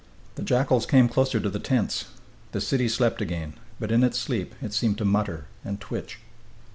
[0.33, 2.05] The jackals came closer to the tents.
[2.53, 6.17] The city slept again, but in its sleep it seemed to mutter and twitch....